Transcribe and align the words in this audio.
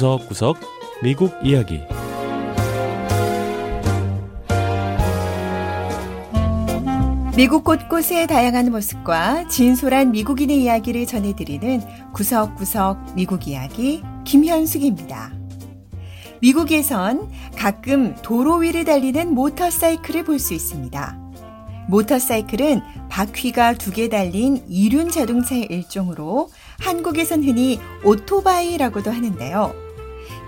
구석구석 0.00 0.56
미국 1.02 1.30
이야기 1.44 1.82
미국 7.36 7.64
곳곳의 7.64 8.26
다양한 8.26 8.70
모습과 8.72 9.46
진솔한 9.48 10.12
미국인의 10.12 10.62
이야기를 10.62 11.04
전해드리는 11.04 11.82
구석구석 12.14 13.14
미국 13.14 13.46
이야기 13.46 14.02
김현숙입니다. 14.24 15.34
미국에선 16.40 17.30
가끔 17.58 18.14
도로 18.22 18.56
위를 18.56 18.86
달리는 18.86 19.34
모터사이클을 19.34 20.24
볼 20.24 20.38
수 20.38 20.54
있습니다. 20.54 21.18
모터사이클은 21.88 22.80
바퀴가 23.10 23.74
두 23.74 23.92
개 23.92 24.08
달린 24.08 24.64
이륜 24.66 25.10
자동차의 25.10 25.66
일종으로 25.68 26.48
한국에선 26.78 27.44
흔히 27.44 27.78
오토바이라고도 28.02 29.10
하는데요. 29.10 29.89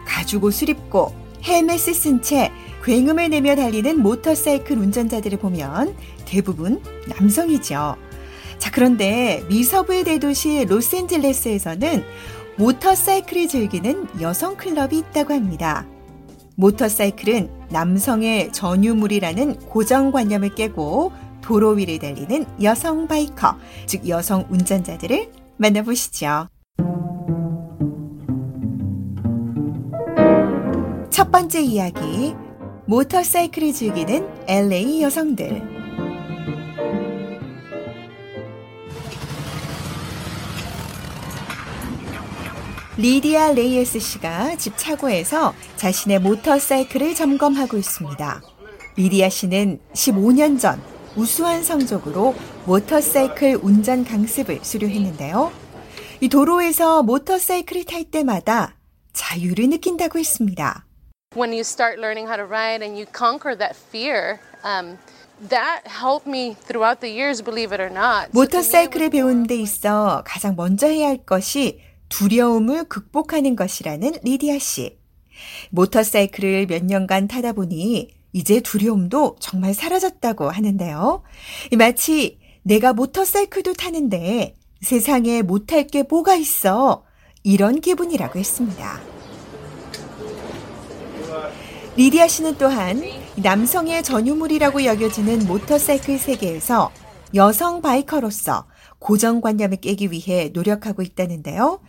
가죽 0.06 0.45
옷을 0.45 0.69
입고 0.69 1.15
헬멧을 1.45 1.95
쓴 1.95 2.23
채 2.23 2.51
굉음을 2.84 3.30
내며 3.30 3.55
달리는 3.55 4.01
모터사이클 4.01 4.77
운전자들을 4.77 5.38
보면 5.38 5.95
대부분 6.24 6.83
남성이죠. 7.09 7.97
자, 8.59 8.70
그런데 8.73 9.43
미서부의 9.48 10.05
대도시 10.05 10.65
로스앤젤레스에서는 10.66 12.05
모터사이클을 12.57 13.48
즐기는 13.48 14.09
여성 14.20 14.57
클럽이 14.57 14.98
있다고 14.98 15.34
합니다. 15.34 15.87
모터사이클은 16.57 17.51
남성의 17.71 18.52
전유물이라는 18.52 19.59
고정관념을 19.60 20.55
깨고 20.55 21.12
도로 21.41 21.71
위를 21.71 21.98
달리는 21.98 22.46
여성 22.62 23.09
바이커, 23.09 23.57
즉 23.87 24.09
여성 24.09 24.46
운전자들을 24.48 25.32
만나보시죠. 25.57 26.52
첫 31.23 31.30
번째 31.30 31.62
이야기, 31.62 32.34
모터사이클을 32.87 33.73
즐기는 33.73 34.28
LA 34.48 35.02
여성들. 35.02 35.62
리디아 42.96 43.52
레이에스 43.52 44.00
씨가 44.00 44.56
집 44.56 44.76
차고에서 44.76 45.54
자신의 45.76 46.18
모터사이클을 46.18 47.15
점검하고 47.15 47.76
있습니다. 47.76 48.43
리디아 48.96 49.28
씨는 49.28 49.78
15년 49.93 50.59
전 50.59 50.82
우수한 51.15 51.62
성적으로 51.62 52.34
모터사이클 52.66 53.60
운전 53.62 54.04
강습을 54.04 54.59
수료했는데요. 54.65 55.52
이 56.20 56.28
도로에서 56.28 57.04
모터사이클을 57.04 57.84
탈 57.84 58.02
때마다 58.02 58.74
자유를 59.12 59.68
느낀다고 59.68 60.18
했습니다. 60.18 60.84
When 61.35 61.52
you 61.52 61.65
start 61.65 61.99
learning 61.99 62.27
how 62.27 62.37
to 62.37 62.45
ride 62.45 62.83
and 62.83 62.97
you 62.99 63.07
conquer 63.07 63.55
that 63.57 63.75
fear, 63.77 64.41
um, 64.65 64.99
that 65.49 65.83
helped 65.87 66.27
me 66.27 66.55
throughout 66.55 67.00
the 67.00 67.11
years, 67.11 67.43
believe 67.43 67.72
it 67.72 67.81
or 67.81 67.91
not. 67.91 68.31
모터사이클을 68.33 69.11
배우는 69.11 69.47
데 69.47 69.56
있어 69.56 70.22
가장 70.25 70.55
먼저 70.56 70.87
해야 70.87 71.09
할 71.09 71.19
것이 71.19 71.81
두려움을 72.09 72.84
극복하는 72.84 73.56
것이라는 73.56 74.12
리디아 74.22 74.59
씨. 74.59 74.99
모터사이클을 75.71 76.66
몇 76.66 76.84
년간 76.84 77.28
타다 77.28 77.53
보니 77.53 78.15
이제 78.33 78.61
두려움도 78.61 79.37
정말 79.41 79.75
사라졌다고 79.75 80.50
하는데요. 80.50 81.22
마치 81.77 82.39
내가 82.62 82.93
모터사이클도 82.93 83.75
타는데 83.75 84.55
세상에 84.81 85.43
못할 85.43 85.87
게 85.87 86.03
뭐가 86.03 86.34
있어. 86.34 87.05
이런 87.43 87.81
기분이라고 87.81 88.39
했습니다. 88.39 89.12
리디아 91.94 92.26
씨는 92.26 92.56
또한 92.56 93.03
남성의 93.37 94.03
전유물이라고 94.03 94.84
여겨지는 94.84 95.47
모터사이클 95.47 96.19
세계에서 96.19 96.91
여성 97.34 97.83
바이커로서 97.83 98.67
고정관념을 98.99 99.77
깨기 99.77 100.11
위해 100.11 100.50
노력하고 100.55 101.03
있다는데요. 101.03 101.81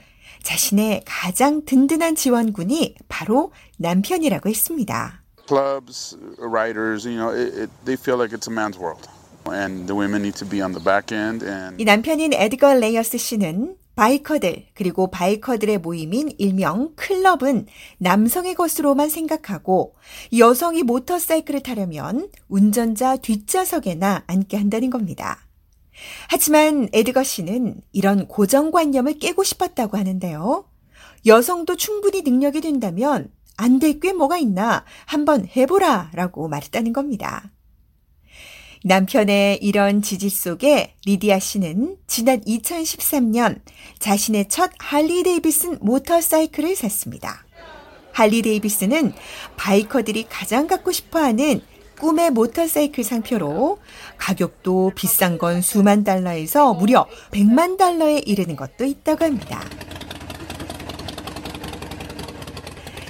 자신의 0.42 1.04
가장 1.06 1.64
든든한 1.64 2.16
지원군이 2.16 2.96
바로 3.08 3.54
남편이라고 3.78 4.50
했습니다. 4.50 5.22
Clubs, 5.48 6.18
riders, 6.38 7.08
you 7.08 7.18
know, 7.18 7.34
it, 7.34 7.56
it, 7.56 7.70
they 7.86 7.96
feel 7.96 8.18
like 8.18 8.36
it's 8.36 8.48
a 8.48 8.54
man's 8.54 8.78
world. 8.78 9.08
And 9.46 9.88
the 9.88 9.96
women 9.96 10.22
need 10.22 10.36
to 10.38 10.46
be 10.46 10.62
on 10.62 10.74
the 10.74 10.84
back 10.84 11.16
end. 11.16 11.46
And 11.46 11.82
이 11.82 11.86
남편인 11.86 12.34
에드거 12.34 12.74
레이에스 12.76 13.18
씨는 13.18 13.78
바이커들 13.96 14.68
그리고 14.74 15.12
바이커들의 15.12 15.78
모임인 15.80 16.32
일명 16.38 16.94
클럽은 16.96 17.68
남성의 18.00 18.56
것으로만 18.56 19.10
생각하고 19.10 19.96
여성이 20.38 20.84
모터사이클을 20.84 21.62
타려면 21.62 22.30
운전자 22.48 23.18
뒷좌석에나 23.18 24.24
앉게 24.28 24.58
한다는 24.58 24.90
겁니다. 24.90 25.48
하지만 26.30 26.90
에드거 26.92 27.24
씨는 27.24 27.82
이런 27.92 28.28
고정관념을 28.28 29.20
깨고 29.20 29.44
싶었다고 29.44 29.98
하는데요. 29.98 30.66
여성도 31.26 31.76
충분히 31.76 32.24
능력이 32.24 32.62
된다면 32.62 33.32
안될게 33.56 34.14
뭐가 34.14 34.38
있나 34.38 34.84
한번 35.06 35.48
해보라 35.56 36.10
라고 36.14 36.48
말했다는 36.48 36.94
겁니다. 36.94 37.53
남편의 38.86 39.60
이런 39.62 40.02
지지 40.02 40.30
속에 40.30 40.96
리디아 41.06 41.40
씨는 41.40 41.96
지난 42.06 42.42
2013년 42.42 43.62
자신의 44.00 44.50
첫 44.50 44.72
할리 44.78 45.24
데이비슨 45.24 45.78
모터사이클을 45.80 46.76
샀습니다. 46.76 47.46
할리 48.12 48.42
데이비슨은 48.42 49.14
바이커들이 49.56 50.26
가장 50.30 50.68
갖고 50.68 50.92
싶어 50.92 51.20
하는 51.20 51.62
꿈의 51.98 52.32
모터사이클 52.32 53.06
상표로 53.06 53.80
가격도 54.18 54.92
비싼 54.96 55.38
건 55.38 55.62
수만 55.62 56.04
달러에서 56.04 56.74
무려 56.74 57.08
100만 57.32 57.78
달러에 57.78 58.20
이르는 58.20 58.58
것도 58.58 58.84
있다고 58.84 59.24
합니다. 59.24 59.62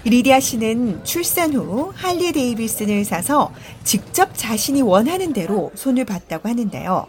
리디아 0.06 0.42
씨는 0.42 1.06
출산 1.06 1.54
후 1.54 1.92
할리 1.96 2.34
데이비슨을 2.34 3.06
사서 3.06 3.54
직접 3.86 4.32
자신이 4.34 4.82
원하는 4.82 5.32
대로 5.32 5.72
손을 5.76 6.04
봤다고 6.04 6.50
하는데요. 6.50 7.08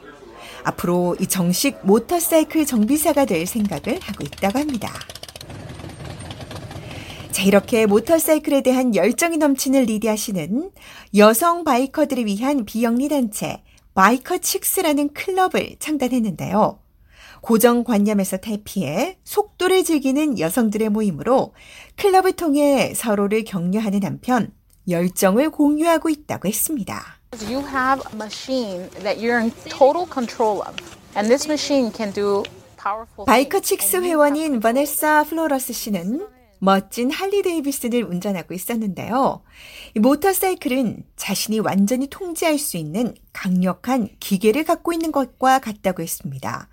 앞으로 0.63 1.17
이 1.21 1.27
정식 1.27 1.85
모터사이클 1.85 2.67
정비사가 2.67 3.25
될 3.25 3.47
생각을 3.47 3.99
하고 4.01 4.25
있다고 4.25 4.61
합니다. 4.61 4.93
자, 7.33 7.43
이렇게 7.43 7.85
모터사이클에 7.87 8.63
대한 8.63 8.95
열정이 8.95 9.39
넘치는 9.39 9.87
리디아 9.87 10.15
씨는 10.15 10.71
여성 11.17 11.65
바이커들을 11.65 12.27
위한 12.27 12.65
비영리 12.65 13.09
단체 13.09 13.61
바이커 13.95 14.39
칙스라는 14.39 15.13
클럽을 15.15 15.77
창단했는데요. 15.81 16.79
고정관념에서 17.45 18.39
탈피해 18.39 19.19
속도를 19.23 19.85
즐기는 19.85 20.39
여성들의 20.39 20.89
모임으로 20.89 21.53
클럽을 21.97 22.33
통해 22.33 22.95
서로를 22.95 23.45
격려하는 23.45 24.03
한편 24.03 24.51
열정을 24.89 25.51
공유하고 25.51 26.09
있다고 26.09 26.49
했습니다. 26.49 27.03
You 27.47 27.59
have 27.67 28.03
a 28.11 28.15
machine 28.15 28.89
that 29.03 29.21
you're 29.21 29.41
in 29.41 29.51
total 29.69 30.07
control 30.11 30.63
of. 30.67 30.75
And 31.17 31.29
this 31.29 31.47
machine 31.47 31.93
can 31.95 32.13
do 32.15 32.45
powerful 32.83 33.27
바이커 33.27 33.61
칙스 33.61 33.99
회원인 33.99 34.61
버네사 34.61 35.25
플로러스 35.25 35.75
씨는 35.75 36.27
멋진 36.61 37.11
할리 37.11 37.43
데이비슨을 37.43 38.05
운전하고 38.05 38.55
있었는데요. 38.55 39.43
이 39.95 40.01
모터사이클은 40.01 41.05
자신이 41.17 41.61
완전히 41.61 42.07
통제할 42.07 42.59
수 42.59 42.79
있는 42.79 43.15
강력한 43.35 44.09
기계를 44.19 44.65
갖고 44.65 44.95
있는 44.95 45.13
것과 45.13 45.59
같다고 45.59 46.03
했습니다. 46.03 46.69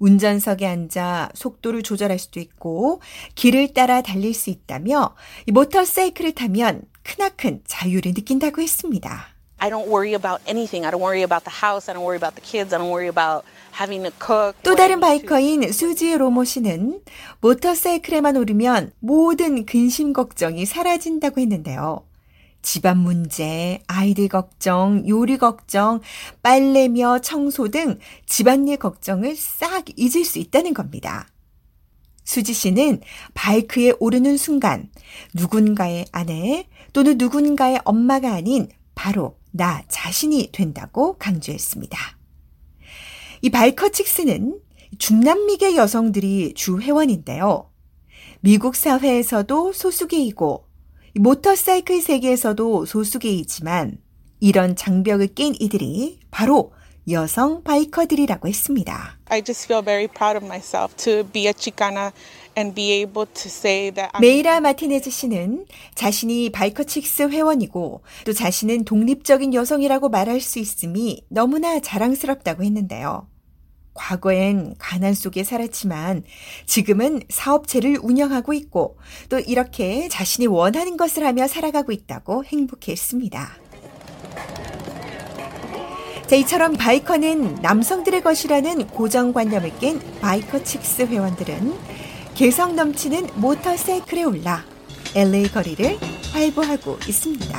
운전석에 0.00 0.66
앉아 0.66 1.30
속도를 1.34 1.82
조절할 1.82 2.18
수도 2.18 2.40
있고 2.40 3.00
길을 3.36 3.72
따라 3.72 4.02
달릴 4.02 4.34
수 4.34 4.50
있다며 4.50 5.14
이 5.46 5.52
모터사이클을 5.52 6.32
타면 6.32 6.82
크나큰 7.04 7.62
자유를 7.66 8.14
느낀다고 8.14 8.60
했습니다. 8.60 9.28
I 9.58 9.68
don't 9.68 9.88
worry 9.88 10.14
about 10.14 10.42
anything. 10.48 10.86
I 10.86 10.90
don't 10.90 11.02
worry 11.02 11.22
about 11.22 11.44
the 11.44 11.52
house. 11.52 11.88
I 11.88 11.94
don't 11.94 12.02
worry 12.02 12.16
about 12.16 12.34
the 12.34 12.42
kids. 12.42 12.74
I 12.74 12.80
don't 12.80 12.90
worry 12.90 13.08
about 13.08 13.44
having 13.78 14.02
to 14.02 14.12
cook. 14.18 14.56
또 14.62 14.74
다른 14.74 15.00
바이커인 15.00 15.70
수지 15.70 16.16
로모 16.16 16.44
씨는 16.44 17.02
모터사이클에만 17.42 18.36
오르면 18.36 18.92
모든 19.00 19.66
근심 19.66 20.14
걱정이 20.14 20.64
사라진다고 20.64 21.42
했는데요. 21.42 22.02
집안 22.62 22.98
문제, 22.98 23.82
아이들 23.86 24.28
걱정, 24.28 25.06
요리 25.08 25.38
걱정, 25.38 26.00
빨래며 26.42 27.20
청소 27.20 27.68
등 27.68 27.98
집안일 28.26 28.76
걱정을 28.76 29.36
싹 29.36 29.84
잊을 29.96 30.24
수 30.24 30.38
있다는 30.38 30.74
겁니다. 30.74 31.28
수지 32.24 32.52
씨는 32.52 33.00
바이크에 33.34 33.94
오르는 33.98 34.36
순간 34.36 34.88
누군가의 35.34 36.06
아내 36.12 36.68
또는 36.92 37.18
누군가의 37.18 37.80
엄마가 37.84 38.32
아닌 38.32 38.68
바로 38.94 39.36
나 39.50 39.82
자신이 39.88 40.50
된다고 40.52 41.16
강조했습니다. 41.18 41.98
이 43.42 43.50
발커칙스는 43.50 44.60
중남미계 44.98 45.76
여성들이 45.76 46.54
주 46.54 46.80
회원인데요. 46.80 47.70
미국 48.40 48.76
사회에서도 48.76 49.72
소수계이고 49.72 50.69
모터사이클 51.14 52.00
세계에서도 52.02 52.86
소수계이지만 52.86 53.98
이런 54.40 54.76
장벽을 54.76 55.28
깬 55.34 55.54
이들이 55.58 56.20
바로 56.30 56.72
여성 57.10 57.62
바이커들이라고 57.64 58.46
했습니다. 58.46 59.18
I 59.26 59.42
just 59.42 59.64
feel 59.64 59.84
very 59.84 60.06
proud 60.06 60.36
of 60.36 60.44
myself 60.44 60.94
to 60.96 61.24
be 61.24 61.46
a 61.46 61.52
Chicana 61.52 62.12
and 62.56 62.74
be 62.74 62.92
able 62.92 63.26
to 63.26 63.46
say 63.46 63.90
that 63.90 64.10
I'm 64.12 64.20
메이라 64.20 64.60
마티네즈 64.60 65.10
씨는 65.10 65.66
자신이 65.94 66.50
바이커칙스 66.50 67.28
회원이고 67.30 68.02
또 68.24 68.32
자신은 68.32 68.84
독립적인 68.84 69.54
여성이라고 69.54 70.08
말할 70.08 70.40
수 70.40 70.58
있음이 70.58 71.24
너무나 71.28 71.80
자랑스럽다고 71.80 72.62
했는데요. 72.62 73.29
과거엔 74.00 74.76
가난 74.78 75.12
속에 75.12 75.44
살았지만 75.44 76.24
지금은 76.64 77.22
사업체를 77.28 77.98
운영하고 78.02 78.54
있고 78.54 78.96
또 79.28 79.38
이렇게 79.38 80.08
자신이 80.08 80.46
원하는 80.46 80.96
것을 80.96 81.26
하며 81.26 81.46
살아가고 81.46 81.92
있다고 81.92 82.44
행복했습니다. 82.46 83.56
자, 86.26 86.36
이처럼 86.36 86.74
바이커는 86.74 87.56
남성들의 87.56 88.22
것이라는 88.22 88.86
고정관념을 88.88 89.78
깬 89.78 90.00
바이커 90.20 90.62
칙스 90.62 91.02
회원들은 91.02 91.74
개성 92.34 92.76
넘치는 92.76 93.28
모터사이클에 93.34 94.22
올라 94.22 94.64
LA 95.14 95.50
거리를 95.50 95.98
활보하고 96.32 96.98
있습니다. 97.06 97.58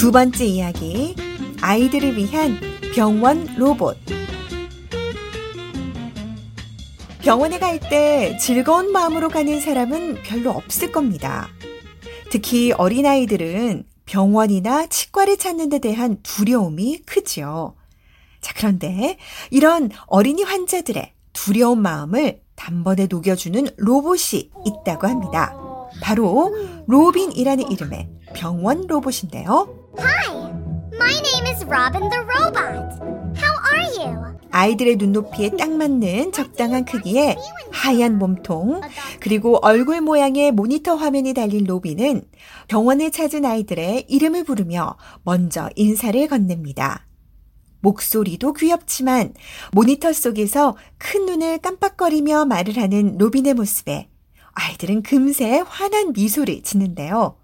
두 0.00 0.10
번째 0.12 0.46
이야기, 0.46 1.14
아이들을 1.60 2.16
위한 2.16 2.58
병원 2.94 3.46
로봇. 3.58 3.98
병원에 7.18 7.58
갈 7.58 7.78
때 7.78 8.34
즐거운 8.40 8.92
마음으로 8.92 9.28
가는 9.28 9.60
사람은 9.60 10.22
별로 10.22 10.52
없을 10.52 10.90
겁니다. 10.90 11.50
특히 12.30 12.72
어린아이들은 12.72 13.84
병원이나 14.06 14.86
치과를 14.86 15.36
찾는 15.36 15.68
데 15.68 15.80
대한 15.80 16.16
두려움이 16.22 17.02
크지요. 17.04 17.76
자, 18.40 18.54
그런데 18.56 19.18
이런 19.50 19.90
어린이 20.06 20.44
환자들의 20.44 21.12
두려운 21.34 21.82
마음을 21.82 22.40
단번에 22.56 23.06
녹여주는 23.10 23.66
로봇이 23.76 24.50
있다고 24.64 25.06
합니다. 25.06 25.54
바로 26.00 26.56
로빈이라는 26.86 27.70
이름의 27.70 28.08
병원 28.34 28.86
로봇인데요. 28.86 29.79
Hi, 29.98 30.52
my 30.92 31.14
name 31.20 31.46
is 31.52 31.64
Robin 31.64 32.08
the 32.10 32.20
Robot. 32.20 33.00
How 33.36 33.54
are 33.72 33.86
you? 33.98 34.38
아이들의 34.50 34.96
눈높이에 34.96 35.50
딱 35.58 35.70
맞는 35.70 36.32
적당한 36.32 36.84
크기의 36.84 37.36
하얀 37.72 38.18
몸통, 38.18 38.80
그리고 39.20 39.58
얼굴 39.62 40.00
모양의 40.00 40.52
모니터 40.52 40.94
화면이 40.94 41.34
달린 41.34 41.64
로빈은 41.64 42.22
병원을 42.68 43.10
찾은 43.10 43.44
아이들의 43.44 44.06
이름을 44.08 44.44
부르며 44.44 44.96
먼저 45.22 45.70
인사를 45.76 46.26
건넵니다. 46.28 47.06
목소리도 47.80 48.52
귀엽지만 48.52 49.34
모니터 49.72 50.12
속에서 50.12 50.76
큰 50.98 51.26
눈을 51.26 51.58
깜빡거리며 51.58 52.44
말을 52.44 52.76
하는 52.76 53.16
로빈의 53.18 53.54
모습에 53.54 54.08
아이들은 54.52 55.02
금세 55.02 55.62
환한 55.66 56.12
미소를 56.12 56.62
짓는데요. 56.62 57.39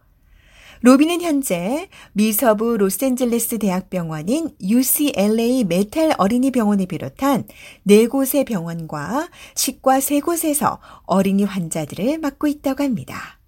로빈은 0.82 1.22
현재 1.22 1.88
미서부 2.12 2.76
로스앤젤레스 2.76 3.58
대학병원인 3.58 4.50
UCLA 4.60 5.64
메텔 5.64 6.14
어린이 6.18 6.50
병원을 6.50 6.86
비롯한 6.86 7.44
네 7.82 8.06
곳의 8.06 8.44
병원과 8.44 9.28
치과 9.54 10.00
세 10.00 10.20
곳에서 10.20 10.78
어린이 11.04 11.44
환자들을 11.44 12.18
맡고 12.18 12.46
있다고 12.46 12.82
합니다. 12.84 13.38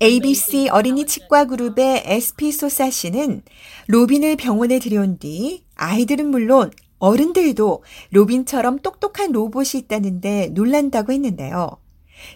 ABC 0.00 0.68
어린이 0.68 1.06
치과 1.06 1.44
그룹의 1.46 2.04
SP 2.06 2.52
소사 2.52 2.88
씨는 2.88 3.42
로빈을 3.88 4.36
병원에 4.36 4.78
들여온 4.78 5.18
뒤 5.18 5.64
아이들은 5.74 6.26
물론 6.26 6.70
어른들도 7.00 7.82
로빈처럼 8.10 8.78
똑똑한 8.78 9.32
로봇이 9.32 9.70
있다는데 9.74 10.50
놀란다고 10.54 11.12
했는데요. 11.12 11.78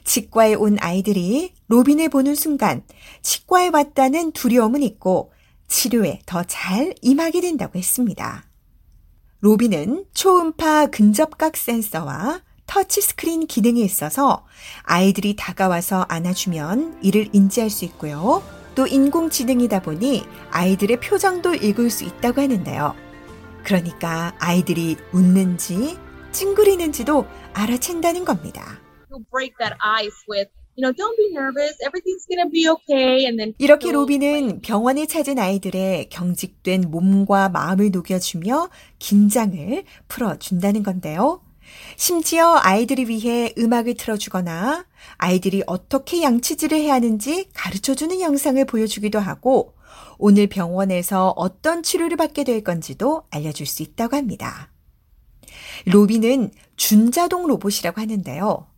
치과에 0.04 0.54
온 0.54 0.76
아이들이 0.80 1.54
로빈을 1.68 2.08
보는 2.08 2.34
순간 2.34 2.82
치과에 3.22 3.70
왔다는 3.72 4.32
두려움은 4.32 4.82
잊고 4.82 5.32
치료에 5.68 6.20
더 6.26 6.42
잘 6.44 6.94
임하게 7.00 7.40
된다고 7.40 7.78
했습니다. 7.78 8.44
로빈은 9.40 10.04
초음파 10.14 10.86
근접각 10.86 11.56
센서와 11.56 12.42
터치스크린 12.66 13.46
기능이 13.46 13.82
있어서 13.82 14.46
아이들이 14.82 15.34
다가와서 15.36 16.06
안아주면 16.08 16.98
이를 17.02 17.28
인지할 17.32 17.68
수 17.68 17.84
있고요. 17.86 18.42
또 18.74 18.86
인공지능이다 18.86 19.82
보니 19.82 20.24
아이들의 20.50 21.00
표정도 21.00 21.54
읽을 21.54 21.90
수 21.90 22.04
있다고 22.04 22.40
하는데요. 22.40 22.94
그러니까 23.64 24.34
아이들이 24.38 24.96
웃는지 25.12 25.98
찡그리는지도 26.32 27.26
알아챈다는 27.52 28.24
겁니다. 28.24 28.78
Break 29.30 29.56
that 29.58 29.76
ice 29.80 30.24
with, 30.28 30.50
이렇게 33.58 33.92
로빈은 33.92 34.62
병원을 34.62 35.06
찾은 35.06 35.38
아이들의 35.38 36.08
경직된 36.08 36.90
몸과 36.90 37.50
마음을 37.50 37.90
녹여주며 37.90 38.70
긴장을 38.98 39.84
풀어준다는 40.08 40.82
건데요. 40.82 41.42
심지어 41.96 42.56
아이들을 42.56 43.08
위해 43.08 43.52
음악을 43.58 43.94
틀어주거나 43.94 44.86
아이들이 45.16 45.62
어떻게 45.66 46.22
양치질을 46.22 46.78
해야 46.78 46.94
하는지 46.94 47.50
가르쳐주는 47.52 48.20
영상을 48.20 48.64
보여주기도 48.64 49.18
하고 49.18 49.74
오늘 50.16 50.46
병원에서 50.46 51.34
어떤 51.36 51.82
치료를 51.82 52.16
받게 52.16 52.44
될 52.44 52.64
건지도 52.64 53.24
알려줄 53.30 53.66
수 53.66 53.82
있다고 53.82 54.16
합니다. 54.16 54.70
로비는 55.86 56.50
준자동 56.76 57.46
로봇이라고 57.46 58.00
하는데요. 58.00 58.71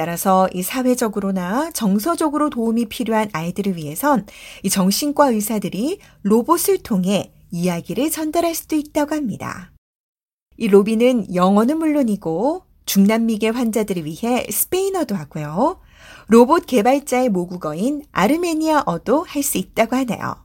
따라서 0.00 0.48
이 0.54 0.62
사회적으로나 0.62 1.72
정서적으로 1.72 2.48
도움이 2.48 2.86
필요한 2.86 3.28
아이들을 3.34 3.76
위해선 3.76 4.24
이 4.62 4.70
정신과 4.70 5.28
의사들이 5.28 5.98
로봇을 6.22 6.78
통해 6.78 7.30
이야기를 7.50 8.08
전달할 8.08 8.54
수도 8.54 8.76
있다고 8.76 9.14
합니다. 9.14 9.72
이 10.56 10.68
로빈은 10.68 11.34
영어는 11.34 11.76
물론이고 11.76 12.62
중남미계 12.86 13.50
환자들을 13.50 14.06
위해 14.06 14.46
스페인어도 14.50 15.16
하고요. 15.16 15.80
로봇 16.28 16.64
개발자의 16.64 17.28
모국어인 17.28 18.02
아르메니아어도 18.10 19.24
할 19.28 19.42
수 19.42 19.58
있다고 19.58 19.96
하네요. 19.96 20.36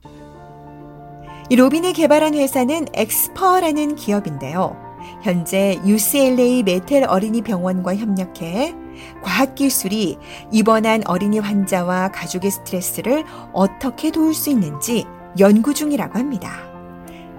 이 1.50 1.56
로빈을 1.56 1.94
개발한 1.94 2.34
회사는 2.34 2.88
엑스퍼라는 2.94 3.96
기업인데요. 3.96 4.76
현재 5.22 5.80
UCLA 5.86 6.64
메텔 6.64 7.06
어린이 7.06 7.42
병원과 7.42 7.96
협력해 7.96 8.84
과학기술이 9.22 10.18
입원한 10.52 11.02
어린이 11.06 11.40
환자와 11.40 12.12
가족의 12.12 12.52
스트레스를 12.52 13.24
어떻게 13.54 14.12
도울 14.12 14.34
수 14.34 14.50
있는지 14.50 15.06
연구 15.40 15.74
중이라고 15.74 16.18
합니다. 16.18 16.66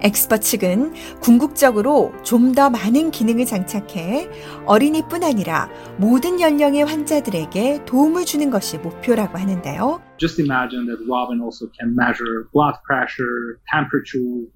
엑스퍼 0.01 0.37
측은 0.37 0.93
궁극적으로 1.21 2.13
좀 2.23 2.53
더 2.53 2.69
많은 2.69 3.11
기능을 3.11 3.45
장착해 3.45 4.29
어린이뿐 4.65 5.23
아니라 5.23 5.69
모든 5.97 6.39
연령의 6.39 6.85
환자들에게 6.85 7.85
도움을 7.85 8.25
주는 8.25 8.49
것이 8.49 8.77
목표라고 8.77 9.37
하는데요. 9.37 10.01
Just 10.19 10.41
imagine 10.41 10.85
that 10.87 11.03
Robin 11.07 11.41
also 11.41 11.67
can 11.77 11.93
measure 11.93 12.45
blood 12.53 12.77
pressure, 12.87 13.57
temperature, 13.71 14.49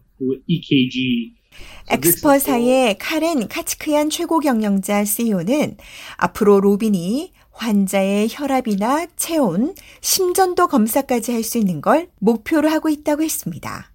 EKG. 0.47 1.40
엑스퍼사의 1.89 2.97
카렌 2.97 3.47
카치크얀 3.47 4.09
최고 4.09 4.39
경영자 4.39 5.03
CEO는 5.03 5.77
앞으로 6.17 6.61
로빈이 6.61 7.33
환자의 7.51 8.29
혈압이나 8.31 9.07
체온, 9.17 9.75
심전도 9.99 10.67
검사까지 10.67 11.33
할 11.33 11.43
수 11.43 11.57
있는 11.57 11.81
걸 11.81 12.07
목표로 12.19 12.69
하고 12.69 12.89
있다고 12.89 13.23
했습니다. 13.23 13.91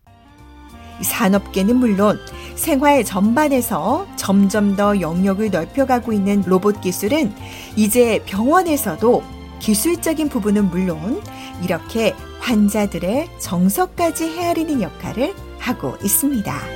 산업계는 1.03 1.77
물론 1.77 2.19
생활 2.55 3.05
전반에서 3.05 4.07
점점 4.17 4.77
더 4.77 5.01
영역을 5.01 5.51
넓혀가고 5.51 6.13
있는 6.13 6.43
로봇 6.47 6.81
기술은 6.81 7.33
이제 7.77 8.23
병원에서도 8.27 9.23
기술적인 9.61 10.29
부분은 10.29 10.71
물론 10.71 11.23
이렇게 11.63 12.15
환자들의 12.41 13.29
정서까지 13.39 14.25
헤아리는 14.25 14.83
역할을 14.83 15.35
하고 15.59 15.97
있습니다. 16.03 16.76